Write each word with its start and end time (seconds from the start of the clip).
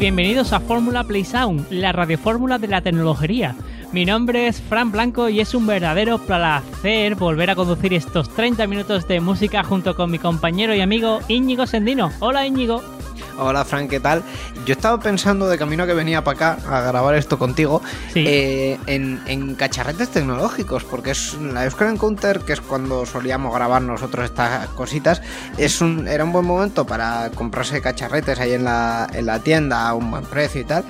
bienvenidos 0.00 0.54
a 0.54 0.60
Fórmula 0.60 1.04
Play 1.04 1.24
Sound, 1.24 1.66
la 1.70 1.92
radiofórmula 1.92 2.56
de 2.56 2.68
la 2.68 2.80
tecnología. 2.80 3.54
Mi 3.92 4.06
nombre 4.06 4.46
es 4.46 4.58
Fran 4.58 4.90
Blanco 4.90 5.28
y 5.28 5.40
es 5.40 5.54
un 5.54 5.66
verdadero 5.66 6.16
placer 6.16 7.16
volver 7.16 7.50
a 7.50 7.54
conducir 7.54 7.92
estos 7.92 8.34
30 8.34 8.66
minutos 8.66 9.06
de 9.06 9.20
música 9.20 9.62
junto 9.62 9.94
con 9.94 10.10
mi 10.10 10.18
compañero 10.18 10.74
y 10.74 10.80
amigo 10.80 11.20
Íñigo 11.28 11.66
Sendino. 11.66 12.10
Hola 12.20 12.46
Íñigo. 12.46 12.82
Hola 13.38 13.64
Frank, 13.64 13.88
¿qué 13.88 14.00
tal? 14.00 14.22
Yo 14.66 14.72
estaba 14.72 15.00
pensando 15.00 15.48
de 15.48 15.56
camino 15.56 15.86
que 15.86 15.94
venía 15.94 16.22
para 16.22 16.54
acá 16.54 16.76
a 16.76 16.80
grabar 16.82 17.14
esto 17.14 17.38
contigo 17.38 17.80
Sí. 18.12 18.24
eh, 18.26 18.78
en, 18.86 19.20
en 19.26 19.54
cacharretes 19.54 20.10
tecnológicos, 20.10 20.84
porque 20.84 21.12
es 21.12 21.34
la 21.34 21.64
Euskal 21.64 21.88
Encounter, 21.94 22.40
que 22.40 22.52
es 22.52 22.60
cuando 22.60 23.06
solíamos 23.06 23.54
grabar 23.54 23.80
nosotros 23.82 24.26
estas 24.26 24.68
cositas, 24.68 25.22
es 25.56 25.80
un, 25.80 26.06
era 26.06 26.24
un 26.24 26.32
buen 26.32 26.44
momento 26.44 26.86
para 26.86 27.30
comprarse 27.34 27.80
cacharretes 27.80 28.38
ahí 28.40 28.52
en 28.52 28.64
la, 28.64 29.06
en 29.12 29.24
la 29.26 29.38
tienda 29.38 29.88
a 29.88 29.94
un 29.94 30.10
buen 30.10 30.24
precio 30.24 30.60
y 30.60 30.64
tal. 30.64 30.84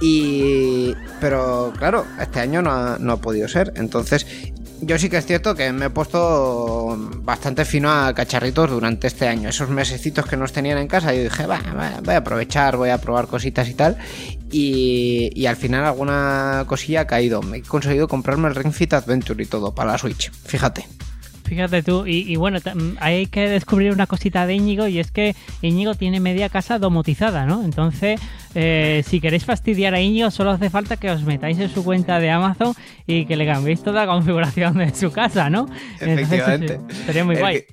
Y. 0.00 0.94
Pero 1.20 1.74
claro, 1.76 2.06
este 2.18 2.40
año 2.40 2.62
no 2.62 2.70
ha, 2.72 2.96
no 2.98 3.12
ha 3.12 3.16
podido 3.18 3.46
ser. 3.48 3.74
Entonces, 3.76 4.26
yo 4.82 4.98
sí 4.98 5.08
que 5.08 5.18
es 5.18 5.26
cierto 5.26 5.54
que 5.54 5.72
me 5.72 5.86
he 5.86 5.90
puesto 5.90 6.96
bastante 7.22 7.64
fino 7.64 7.90
a 7.90 8.14
cacharritos 8.14 8.70
durante 8.70 9.06
este 9.06 9.28
año. 9.28 9.48
Esos 9.48 9.68
mesecitos 9.68 10.26
que 10.26 10.36
nos 10.36 10.52
tenían 10.52 10.78
en 10.78 10.88
casa, 10.88 11.14
yo 11.14 11.22
dije, 11.22 11.46
va, 11.46 11.60
va, 11.76 12.00
voy 12.02 12.14
a 12.14 12.18
aprovechar, 12.18 12.76
voy 12.76 12.90
a 12.90 12.98
probar 12.98 13.26
cositas 13.26 13.68
y 13.68 13.74
tal. 13.74 13.96
Y, 14.50 15.46
al 15.46 15.56
final 15.56 15.84
alguna 15.84 16.64
cosilla 16.66 17.02
ha 17.02 17.06
caído. 17.06 17.42
Me 17.42 17.58
he 17.58 17.62
conseguido 17.62 18.08
comprarme 18.08 18.48
el 18.48 18.54
Ring 18.54 18.72
Fit 18.72 18.92
Adventure 18.92 19.42
y 19.42 19.46
todo 19.46 19.74
para 19.74 19.92
la 19.92 19.98
Switch. 19.98 20.30
Fíjate. 20.32 20.86
Fíjate 21.44 21.82
tú, 21.82 22.06
y, 22.06 22.30
y 22.30 22.36
bueno, 22.36 22.58
mm, 22.58 22.96
hay 23.00 23.26
que 23.26 23.48
descubrir 23.48 23.92
una 23.92 24.06
cosita 24.06 24.46
de 24.46 24.54
Íñigo 24.54 24.86
y 24.86 24.98
es 24.98 25.10
que 25.10 25.34
Íñigo 25.62 25.94
tiene 25.94 26.20
media 26.20 26.48
casa 26.48 26.78
domotizada, 26.78 27.46
¿no? 27.46 27.64
Entonces, 27.64 28.20
eh, 28.54 29.02
si 29.06 29.20
queréis 29.20 29.44
fastidiar 29.44 29.94
a 29.94 30.00
Íñigo, 30.00 30.30
solo 30.30 30.50
hace 30.50 30.70
falta 30.70 30.96
que 30.96 31.10
os 31.10 31.22
metáis 31.22 31.58
en 31.58 31.68
su 31.70 31.84
cuenta 31.84 32.18
de 32.20 32.30
Amazon 32.30 32.74
y 33.06 33.26
que 33.26 33.36
le 33.36 33.46
cambiéis 33.46 33.82
toda 33.82 34.06
la 34.06 34.12
configuración 34.12 34.78
de 34.78 34.94
su 34.94 35.10
casa, 35.10 35.50
¿no? 35.50 35.68
Efectivamente. 36.00 36.80
sería 37.06 37.24
muy 37.24 37.34
el 37.34 37.40
guay. 37.40 37.60
Que, 37.62 37.66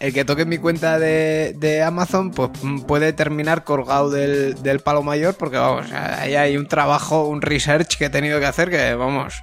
el 0.00 0.12
que 0.12 0.24
toque 0.24 0.44
mi 0.44 0.58
cuenta 0.58 0.98
de, 0.98 1.54
de 1.56 1.82
Amazon, 1.82 2.30
pues 2.30 2.50
mm, 2.62 2.80
puede 2.82 3.12
terminar 3.12 3.64
colgado 3.64 4.10
del, 4.10 4.62
del 4.62 4.80
palo 4.80 5.02
mayor, 5.02 5.36
porque 5.36 5.56
vamos, 5.56 5.86
ahí 5.92 6.34
hay 6.34 6.56
un 6.56 6.66
trabajo, 6.66 7.26
un 7.26 7.42
research 7.42 7.96
que 7.96 8.06
he 8.06 8.10
tenido 8.10 8.40
que 8.40 8.46
hacer 8.46 8.70
que, 8.70 8.94
vamos. 8.94 9.42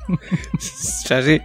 o 0.08 0.16
sea, 0.60 1.22
sí. 1.22 1.40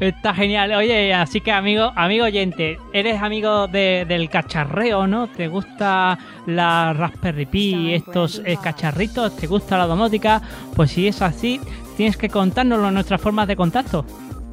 Está 0.00 0.34
genial. 0.34 0.72
Oye, 0.72 1.14
así 1.14 1.40
que 1.40 1.52
amigo, 1.52 1.92
amigo 1.94 2.24
oyente, 2.24 2.78
eres 2.92 3.22
amigo 3.22 3.68
de- 3.68 4.04
del 4.08 4.28
cacharreo, 4.28 5.06
¿no? 5.06 5.28
¿Te 5.28 5.48
gusta 5.48 6.18
la 6.46 6.92
Raspberry 6.92 7.46
Pi, 7.46 7.94
estos 7.94 8.42
eh, 8.44 8.58
cacharritos? 8.62 9.36
¿Te 9.36 9.46
gusta 9.46 9.78
la 9.78 9.86
domótica? 9.86 10.42
Pues 10.74 10.90
si 10.92 11.06
es 11.06 11.22
así, 11.22 11.60
tienes 11.96 12.16
que 12.16 12.28
contárnoslo 12.28 12.88
en 12.88 12.94
nuestras 12.94 13.20
formas 13.20 13.46
de 13.48 13.56
contacto. 13.56 14.04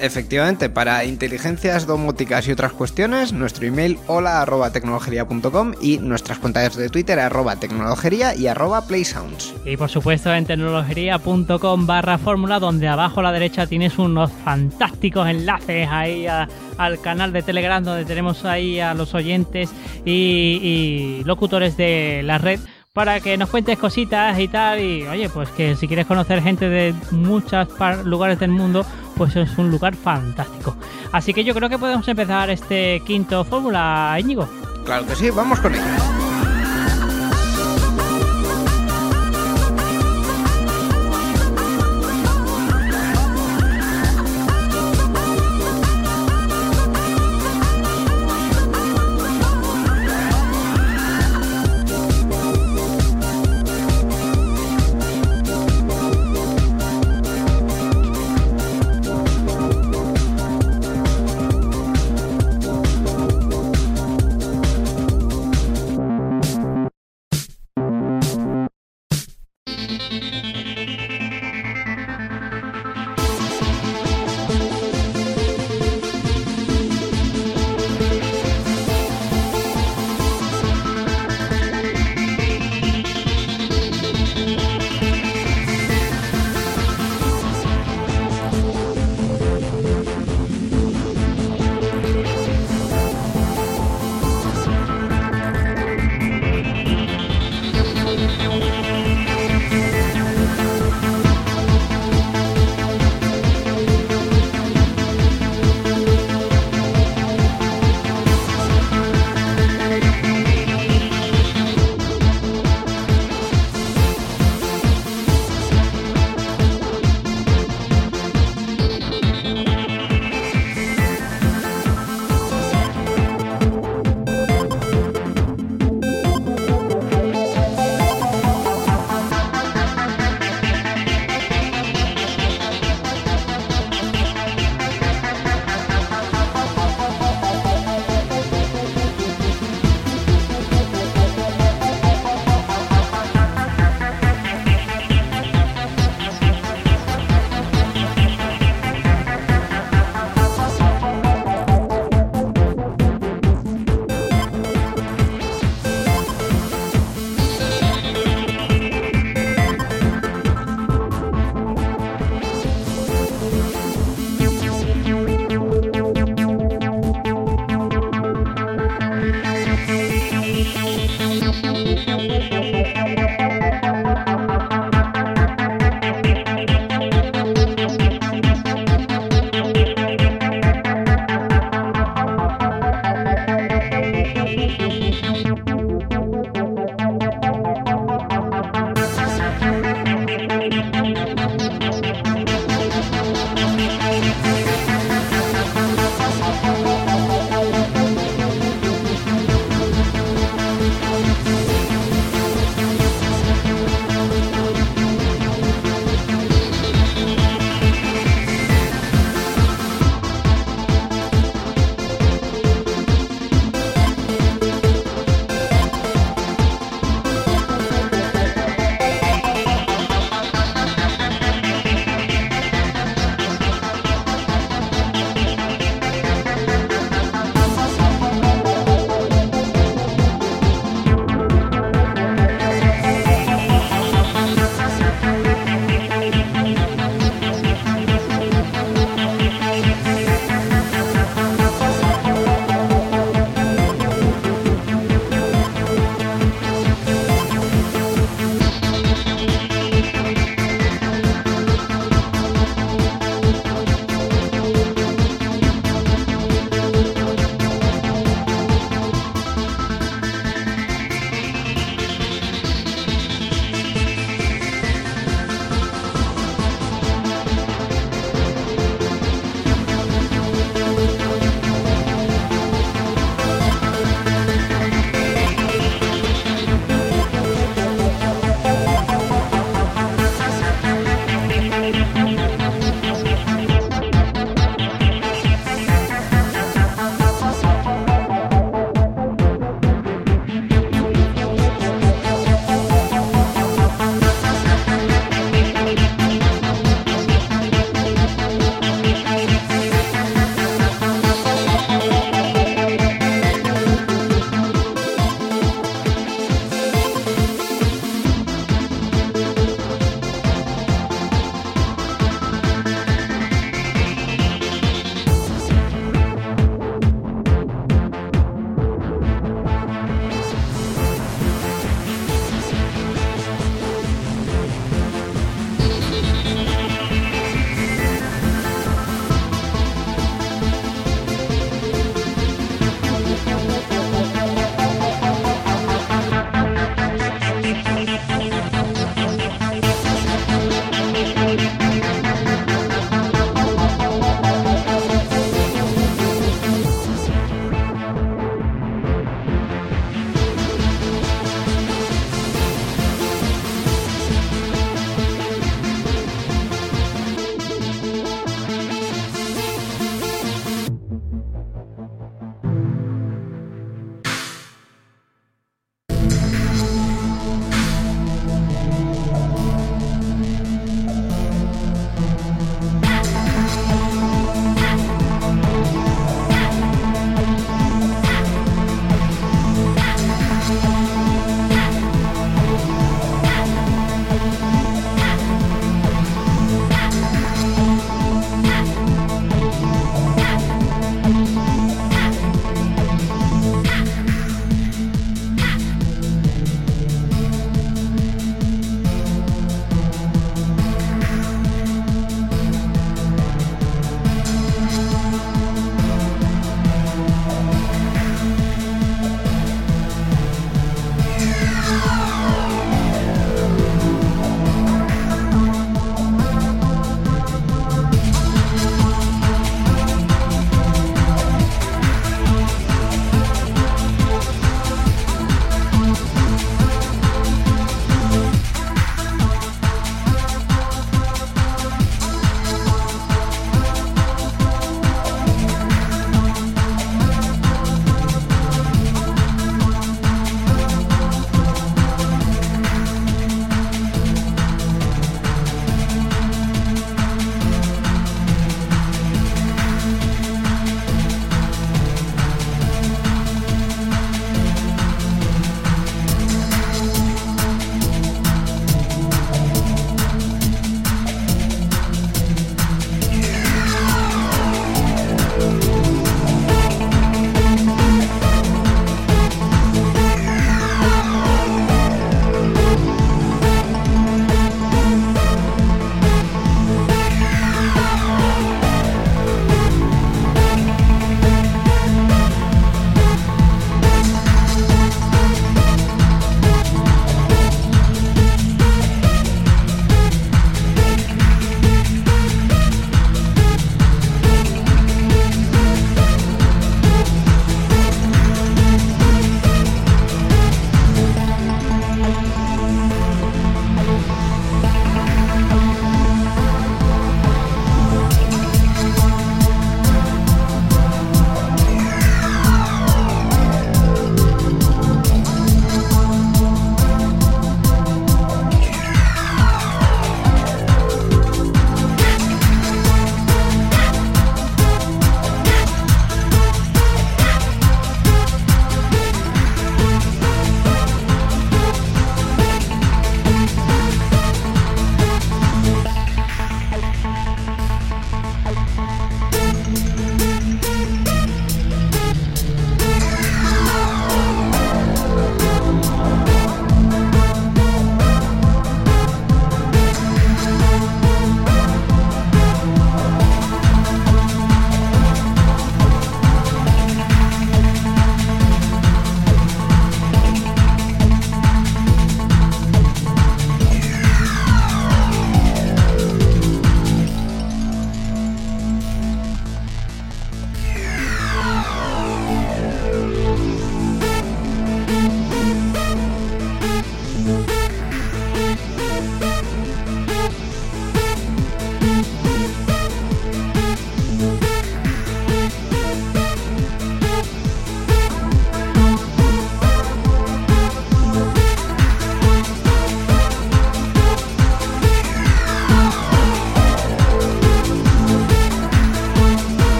Efectivamente, 0.00 0.68
para 0.68 1.04
inteligencias 1.04 1.86
domóticas 1.86 2.46
y 2.46 2.52
otras 2.52 2.72
cuestiones, 2.72 3.32
nuestro 3.32 3.66
email 3.66 3.98
hola 4.06 4.42
arroba 4.42 4.70
tecnologería.com 4.70 5.74
y 5.80 5.98
nuestras 5.98 6.38
cuentas 6.38 6.76
de 6.76 6.88
Twitter 6.88 7.18
arroba 7.18 7.56
tecnologería 7.56 8.34
y 8.34 8.46
arroba 8.46 8.86
playsounds. 8.86 9.54
Y 9.64 9.76
por 9.76 9.88
supuesto 9.88 10.32
en 10.32 10.46
tecnologería.com 10.46 11.86
barra 11.86 12.18
fórmula, 12.18 12.60
donde 12.60 12.86
abajo 12.86 13.20
a 13.20 13.24
la 13.24 13.32
derecha 13.32 13.66
tienes 13.66 13.98
unos 13.98 14.30
fantásticos 14.44 15.28
enlaces 15.28 15.88
ahí 15.90 16.26
al 16.26 17.00
canal 17.00 17.32
de 17.32 17.42
Telegram, 17.42 17.82
donde 17.82 18.04
tenemos 18.04 18.44
ahí 18.44 18.78
a 18.80 18.94
los 18.94 19.14
oyentes 19.14 19.70
y 20.04 21.22
locutores 21.24 21.76
de 21.76 22.22
la 22.24 22.38
red 22.38 22.60
para 22.92 23.20
que 23.20 23.36
nos 23.36 23.48
cuentes 23.48 23.78
cositas 23.78 24.38
y 24.38 24.48
tal. 24.48 24.80
Y 24.80 25.06
oye, 25.06 25.28
pues 25.28 25.48
que 25.50 25.76
si 25.76 25.86
quieres 25.86 26.06
conocer 26.06 26.42
gente 26.42 26.68
de 26.68 26.94
muchos 27.10 27.68
lugares 28.04 28.38
del 28.38 28.50
mundo, 28.50 28.84
pues 29.16 29.36
es 29.36 29.56
un 29.58 29.70
lugar 29.70 29.94
fantástico. 29.94 30.76
Así 31.12 31.32
que 31.32 31.44
yo 31.44 31.54
creo 31.54 31.68
que 31.68 31.78
podemos 31.78 32.06
empezar 32.08 32.50
este 32.50 33.00
quinto 33.06 33.44
fórmula, 33.44 34.16
Íñigo. 34.18 34.48
Claro 34.84 35.06
que 35.06 35.14
sí, 35.14 35.30
vamos 35.30 35.60
con 35.60 35.74
ello. 35.74 35.84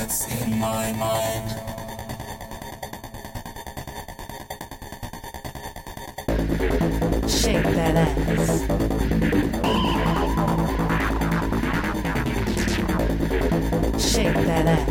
thoughts 0.00 0.42
in 0.42 0.58
my 0.58 0.92
mind. 0.92 1.50
Shake 7.30 7.64
that 7.64 7.96
ass. 7.96 8.60
Shake 14.12 14.34
that 14.46 14.66
ass. 14.66 14.90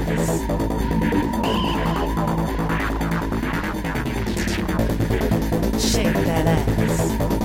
Shake 5.91 6.13
that 6.13 6.47
ass. 6.47 7.38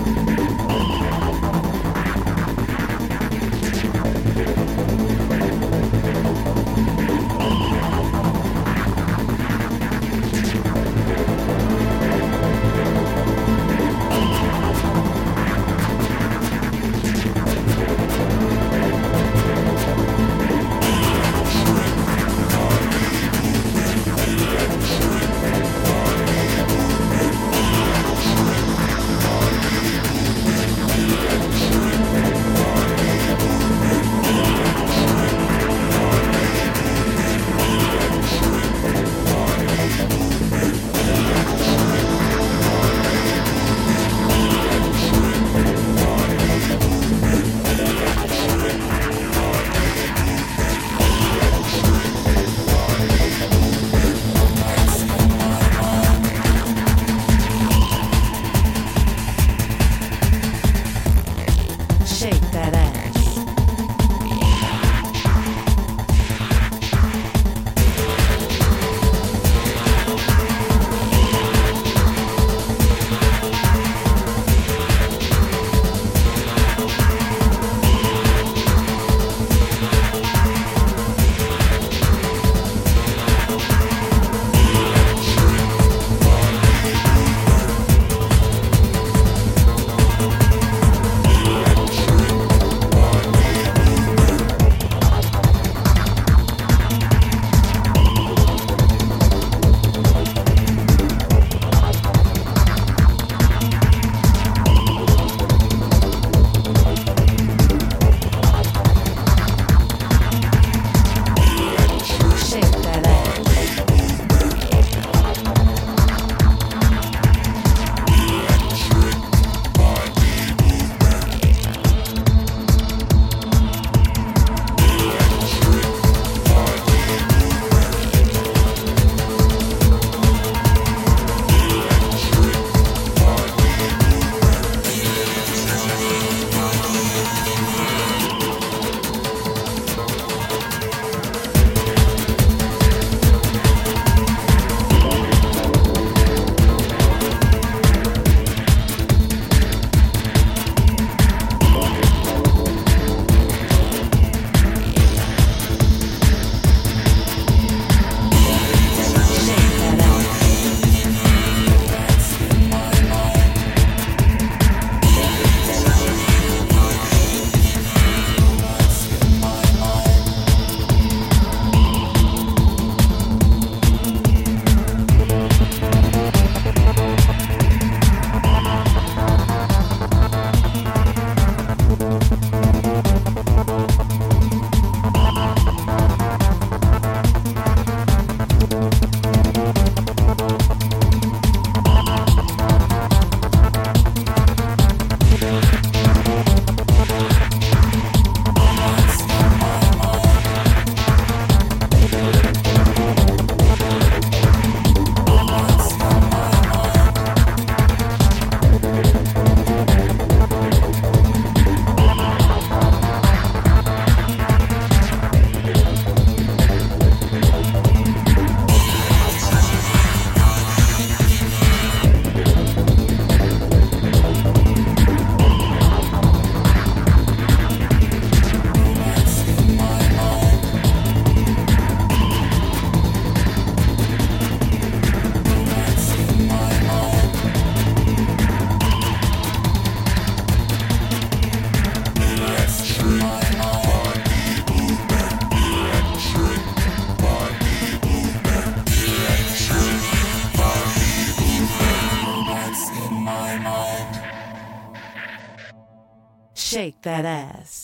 badass. 257.15 257.84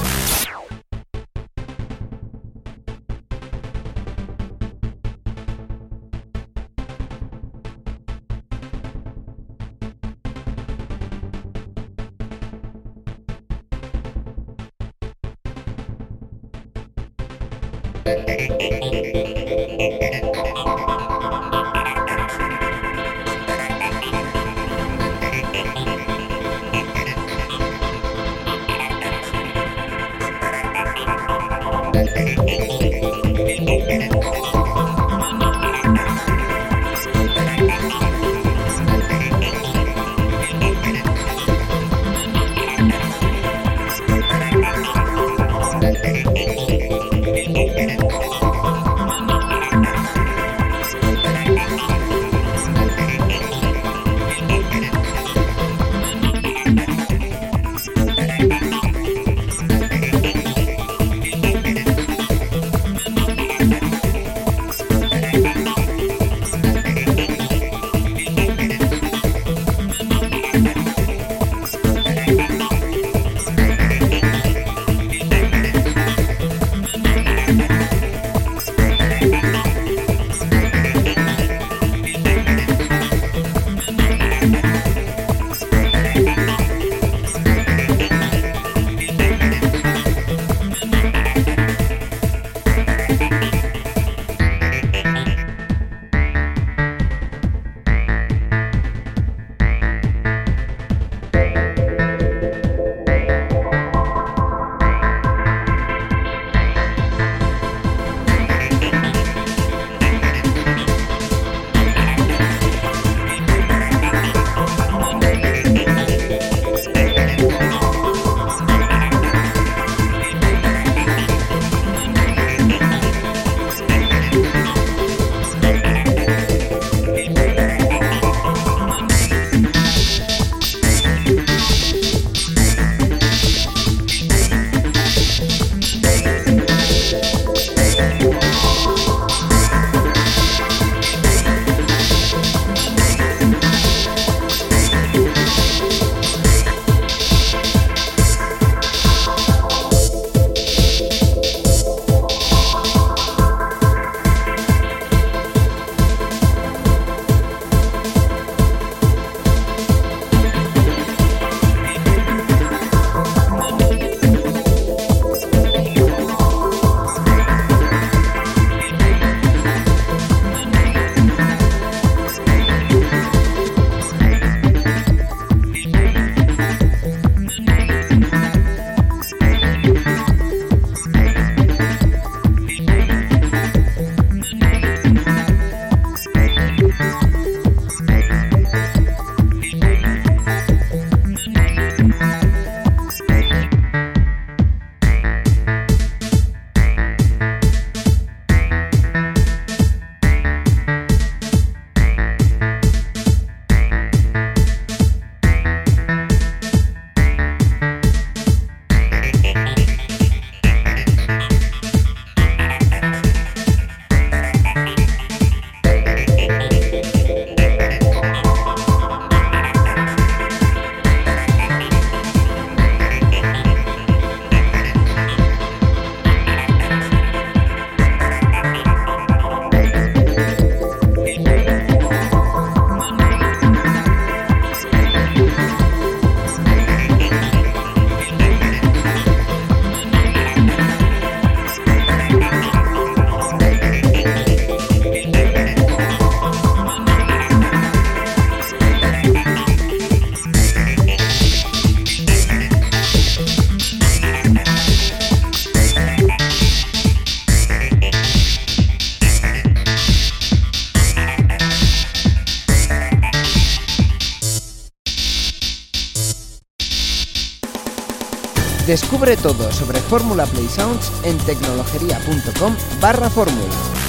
Descubre 269.21 269.37
todo 269.53 269.71
sobre 269.71 269.99
Fórmula 269.99 270.47
Play 270.47 270.67
Sounds 270.67 271.11
en 271.21 271.37
tecnologería.com 271.37 272.75
barra 272.99 273.29
fórmula. 273.29 274.00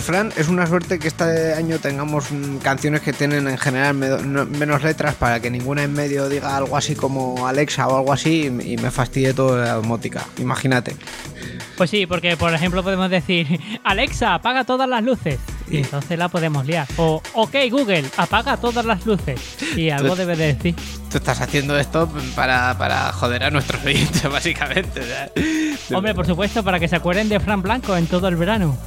Pues 0.00 0.06
Fran, 0.16 0.32
es 0.38 0.48
una 0.48 0.66
suerte 0.66 0.98
que 0.98 1.08
este 1.08 1.52
año 1.52 1.78
tengamos 1.78 2.30
mm, 2.32 2.56
canciones 2.62 3.02
que 3.02 3.12
tienen 3.12 3.46
en 3.46 3.58
general 3.58 3.92
me- 3.92 4.08
no- 4.08 4.46
menos 4.46 4.82
letras 4.82 5.14
para 5.14 5.40
que 5.40 5.50
ninguna 5.50 5.82
en 5.82 5.92
medio 5.92 6.26
diga 6.30 6.56
algo 6.56 6.74
así 6.78 6.94
como 6.96 7.46
Alexa 7.46 7.86
o 7.86 7.98
algo 7.98 8.10
así 8.10 8.46
y, 8.46 8.78
me 8.78 8.90
fastidie 8.90 9.34
toda 9.34 9.62
la 9.62 9.74
domótica. 9.74 10.24
Imagínate. 10.38 10.96
Pues 11.76 11.90
sí, 11.90 12.06
porque 12.06 12.34
por 12.38 12.54
ejemplo 12.54 12.82
podemos 12.82 13.10
decir, 13.10 13.60
Alexa, 13.84 14.32
apaga 14.32 14.64
todas 14.64 14.88
las 14.88 15.02
luces. 15.04 15.38
Y 15.70 15.76
entonces 15.76 16.18
la 16.18 16.30
podemos 16.30 16.64
liar. 16.66 16.86
O, 16.96 17.20
ok, 17.34 17.54
Google, 17.70 18.04
apaga 18.16 18.56
todas 18.56 18.86
las 18.86 19.04
luces. 19.04 19.38
Y 19.76 19.90
algo 19.90 20.16
debe 20.16 20.34
de 20.34 20.54
decir. 20.54 20.74
Tú 21.10 21.18
estás 21.18 21.42
haciendo 21.42 21.78
esto 21.78 22.10
para, 22.34 22.76
para 22.78 23.12
joder 23.12 23.44
a 23.44 23.50
nuestros 23.50 23.84
oyentes, 23.84 24.22
básicamente. 24.30 25.02
Hombre, 25.92 26.14
por 26.14 26.26
supuesto, 26.26 26.64
para 26.64 26.80
que 26.80 26.88
se 26.88 26.96
acuerden 26.96 27.28
de 27.28 27.38
Fran 27.38 27.60
Blanco 27.60 27.94
en 27.98 28.06
todo 28.06 28.28
el 28.28 28.36
verano. 28.36 28.78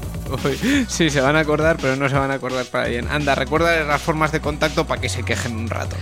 Sí, 0.88 1.10
se 1.10 1.22
van 1.22 1.36
a 1.36 1.40
acordar, 1.40 1.78
pero 1.82 1.96
no 1.96 2.10
se 2.10 2.16
van 2.16 2.32
a 2.32 2.36
acordar 2.36 2.66
para 2.66 2.88
bien. 2.88 3.08
Anda, 3.10 3.36
recuerda 3.36 3.84
las 3.84 4.02
formas 4.02 4.32
de 4.32 4.40
contacto 4.40 4.86
para 4.86 5.02
que 5.02 5.10
se 5.10 5.24
quejen 5.24 5.56
un 5.56 5.70
rato. 5.70 5.96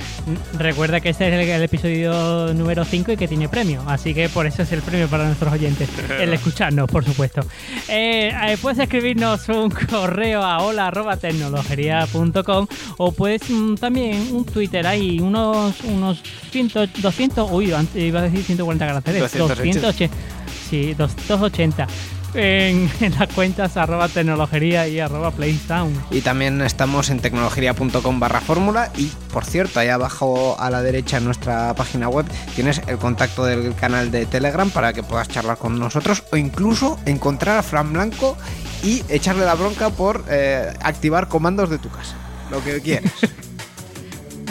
Recuerda 0.57 0.99
que 0.99 1.09
este 1.09 1.27
es 1.27 1.33
el, 1.33 1.49
el 1.49 1.63
episodio 1.63 2.53
número 2.53 2.85
5 2.85 3.13
y 3.13 3.17
que 3.17 3.27
tiene 3.27 3.49
premio, 3.49 3.83
así 3.87 4.13
que 4.13 4.29
por 4.29 4.45
eso 4.45 4.63
es 4.63 4.71
el 4.71 4.81
premio 4.81 5.07
para 5.07 5.25
nuestros 5.25 5.51
oyentes, 5.51 5.89
el 6.19 6.33
escucharnos, 6.33 6.89
por 6.89 7.03
supuesto. 7.03 7.41
Eh, 7.87 8.31
eh, 8.47 8.57
puedes 8.61 8.79
escribirnos 8.79 9.47
un 9.49 9.69
correo 9.69 10.43
a 10.43 10.59
hola.tecnologería.com 10.59 12.67
o 12.97 13.11
puedes 13.11 13.49
mm, 13.49 13.75
también 13.75 14.29
un 14.31 14.45
Twitter 14.45 14.85
ahí, 14.87 15.19
unos, 15.19 15.81
unos 15.81 16.21
100, 16.51 16.71
200, 16.97 17.51
uy, 17.51 17.73
antes 17.73 18.01
iba 18.01 18.19
a 18.19 18.23
decir 18.23 18.43
140 18.43 18.85
caracteres, 18.85 19.21
280. 19.21 19.81
280, 19.81 20.17
sí, 20.69 20.93
280. 20.93 21.87
En, 22.33 22.89
en 23.01 23.19
las 23.19 23.33
cuentas 23.33 23.77
arroba 23.77 24.07
tecnologería 24.07 24.87
y 24.87 24.99
arroba 24.99 25.31
playsound. 25.31 25.95
Y 26.11 26.21
también 26.21 26.61
estamos 26.61 27.09
en 27.09 27.19
tecnologería.com 27.19 28.19
barra 28.19 28.41
fórmula 28.41 28.91
y 28.97 29.11
por 29.31 29.45
cierto, 29.45 29.79
ahí 29.79 29.87
abajo 29.87 30.55
a 30.59 30.69
la 30.69 30.81
derecha 30.81 31.17
en 31.17 31.25
nuestra 31.25 31.73
página 31.73 32.09
web 32.09 32.25
tienes 32.55 32.81
el 32.87 32.97
contacto 32.97 33.45
del 33.45 33.73
canal 33.75 34.11
de 34.11 34.25
Telegram 34.25 34.69
para 34.69 34.93
que 34.93 35.03
puedas 35.03 35.27
charlar 35.27 35.57
con 35.57 35.79
nosotros 35.79 36.23
o 36.31 36.37
incluso 36.37 36.99
encontrar 37.05 37.57
a 37.57 37.63
Fran 37.63 37.93
Blanco 37.93 38.37
y 38.83 39.03
echarle 39.09 39.45
la 39.45 39.55
bronca 39.55 39.89
por 39.89 40.25
eh, 40.29 40.73
activar 40.81 41.27
comandos 41.27 41.69
de 41.69 41.77
tu 41.77 41.89
casa. 41.89 42.15
Lo 42.49 42.63
que 42.63 42.81
quieras. 42.81 43.13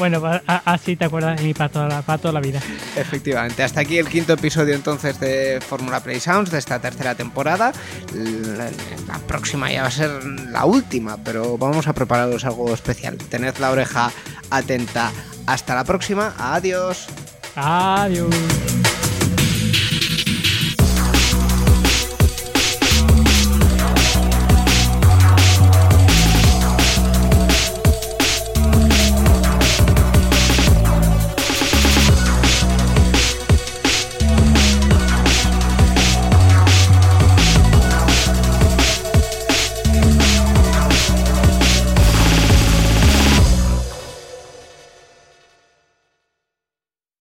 Bueno, 0.00 0.22
así 0.46 0.96
te 0.96 1.04
acuerdas 1.04 1.42
y 1.42 1.52
para 1.52 1.68
toda 1.68 1.86
la, 1.86 2.00
para 2.00 2.16
toda 2.16 2.32
la 2.32 2.40
vida. 2.40 2.58
Efectivamente, 2.96 3.62
hasta 3.62 3.82
aquí 3.82 3.98
el 3.98 4.08
quinto 4.08 4.32
episodio 4.32 4.74
entonces 4.74 5.20
de 5.20 5.60
Fórmula 5.60 6.00
Play 6.02 6.20
Sounds 6.20 6.50
de 6.50 6.56
esta 6.56 6.80
tercera 6.80 7.14
temporada. 7.14 7.70
La, 8.14 8.70
la 9.06 9.18
próxima 9.26 9.70
ya 9.70 9.82
va 9.82 9.88
a 9.88 9.90
ser 9.90 10.24
la 10.24 10.64
última, 10.64 11.18
pero 11.22 11.58
vamos 11.58 11.86
a 11.86 11.92
prepararos 11.92 12.46
algo 12.46 12.72
especial. 12.72 13.18
Tened 13.18 13.58
la 13.58 13.72
oreja 13.72 14.10
atenta. 14.48 15.12
Hasta 15.46 15.74
la 15.74 15.84
próxima. 15.84 16.32
Adiós. 16.38 17.06
Adiós. 17.54 18.34